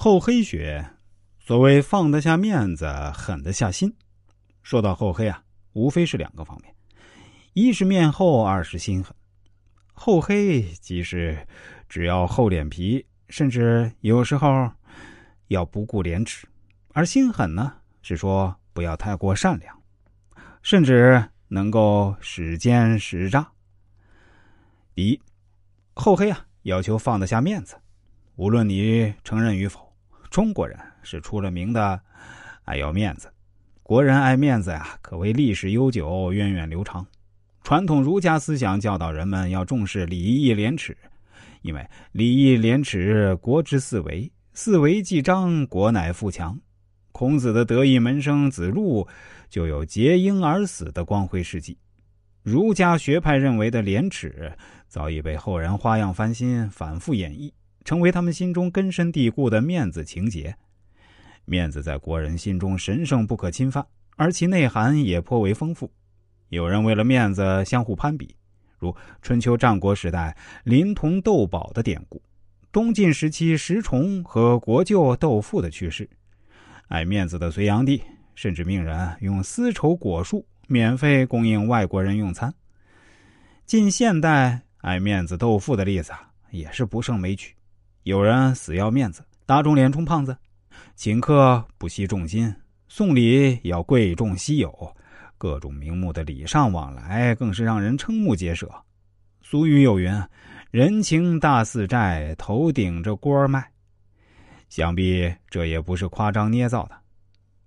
[0.00, 0.88] 厚黑学，
[1.40, 3.92] 所谓放得下面子，狠得下心。
[4.62, 6.72] 说到厚黑啊，无非是两个方面：
[7.52, 9.12] 一是面厚，二是心狠。
[9.92, 11.44] 厚黑即是
[11.88, 14.70] 只要厚脸皮，甚至有时候
[15.48, 16.46] 要不顾廉耻；
[16.92, 19.76] 而心狠呢，是说不要太过善良，
[20.62, 23.50] 甚至能够使奸使诈。
[24.94, 25.20] 第一，
[25.94, 27.74] 厚黑啊，要求放得下面子，
[28.36, 29.87] 无论你承认与否。
[30.30, 32.00] 中国人是出了名的
[32.64, 33.32] 爱要面子，
[33.82, 37.06] 国人爱面子呀，可谓历史悠久、源远流长。
[37.62, 40.96] 传统儒家思想教导人们要重视礼义廉耻，
[41.62, 46.58] 因为礼义廉耻，国之四维，四维既彰，国乃富强。
[47.10, 49.08] 孔子的得意门生子路
[49.48, 51.78] 就有结婴而死的光辉事迹。
[52.42, 54.52] 儒家学派认为的廉耻，
[54.86, 57.50] 早已被后人花样翻新、反复演绎。
[57.88, 60.54] 成为他们心中根深蒂固的面子情结。
[61.46, 63.82] 面子在国人心中神圣不可侵犯，
[64.16, 65.90] 而其内涵也颇为丰富。
[66.50, 68.36] 有人为了面子相互攀比，
[68.78, 72.20] 如春秋战国时代临潼斗宝的典故，
[72.70, 76.06] 东晋时期石崇和国舅斗富的趣事。
[76.88, 78.02] 爱面子的隋炀帝
[78.34, 82.54] 甚至命人用丝绸果树免费供应外国人用餐。
[83.64, 86.12] 近现代爱面子斗富的例子
[86.50, 87.54] 也是不胜枚举。
[88.08, 90.34] 有人死要面子，打肿脸充胖子，
[90.96, 92.50] 请客不惜重金，
[92.88, 94.96] 送礼要贵重稀有，
[95.36, 98.66] 各种名目的礼尚往来更是让人瞠目结舌。
[99.42, 100.10] 俗语有云
[100.72, 103.70] ：“人情大似债，头顶着锅儿卖。”
[104.70, 106.96] 想必这也不是夸张捏造的。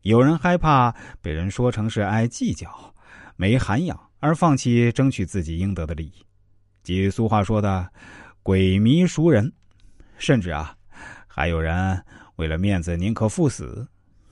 [0.00, 2.70] 有人害怕被人说成是爱计较、
[3.36, 6.24] 没涵养，而放弃争取自己应得的利益，
[6.82, 7.86] 即俗话说的
[8.42, 9.52] “鬼迷熟人”。
[10.18, 10.74] 甚至啊，
[11.26, 12.02] 还有人
[12.36, 13.86] 为了面子宁可赴死。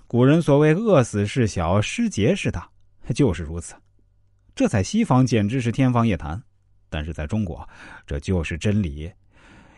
[0.07, 2.69] 古人所谓“饿死事小，失节事大”，
[3.15, 3.75] 就是如此。
[4.55, 6.43] 这在西方简直是天方夜谭，
[6.89, 7.69] 但是在中国，
[8.07, 9.11] 这就是真理。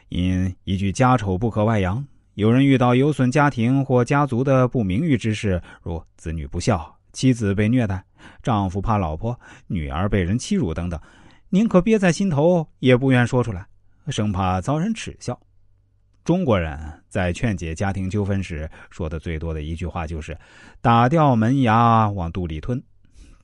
[0.08, 2.02] 因一句“家丑不可外扬”，
[2.34, 8.02] 有人遇到有损家庭或家族的不名誉之事，如子女不孝、妻子被虐待、
[8.42, 10.98] 丈夫怕老婆、女儿被人欺辱等等，
[11.50, 13.66] 宁可憋在心头，也不愿说出来，
[14.08, 15.38] 生怕遭人耻笑。
[16.24, 16.78] 中国人
[17.08, 20.38] 在劝解家庭纠纷时说的最多的一句话就是
[20.80, 22.80] “打掉门牙往肚里吞”，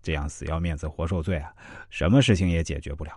[0.00, 1.52] 这样死要面子活受罪啊，
[1.90, 3.10] 什么事情也解决不了。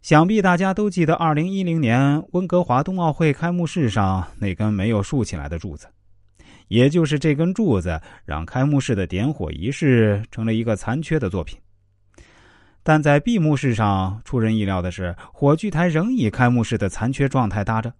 [0.00, 5.86] 想必大家都记得，二零一零年温哥华冬奥会开幕式上那根没有竖起来的柱子，
[6.68, 11.58] 也就是这根柱子让开幕式的点火仪式成了一个残缺的作品。
[12.82, 17.92] 但在闭幕式上，出人意料的是，火炬台仍以开幕式的残缺状态搭着。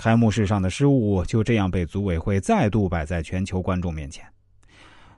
[0.00, 4.24] 开幕式上的失误就这样被组委会再度摆在全球观众面前。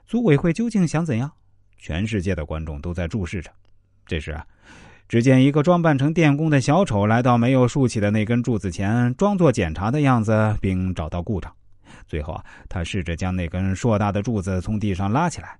[0.05, 1.31] 组委会究竟想怎样？
[1.77, 3.49] 全世界的观众都在注视着。
[4.05, 4.45] 这时啊，
[5.07, 11.49] 只见一个装扮成电工的小丑来到没有竖起的那根柱子前，装作检查的样子，并找到故障。
[12.05, 15.57] 最后啊，他试着将那根硕大的柱子从地上拉起来。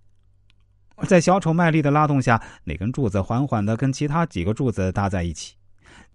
[1.08, 5.56] 在小丑卖力的拉动下，那根柱子缓缓的跟其他几个柱子搭在一起。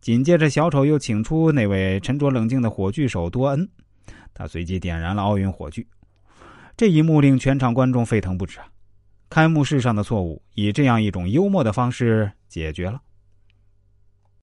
[0.00, 3.68] 紧接着，小丑又请出那位沉着冷静的火炬手多恩，
[4.32, 5.86] 他随即点燃了奥运火炬。
[6.76, 8.66] 这一幕令全场观众沸腾不止啊！
[9.28, 13.02] 开幕式上的错误以这样一种幽默的方式解决了。